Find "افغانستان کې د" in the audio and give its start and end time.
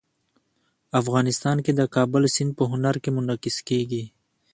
1.01-1.81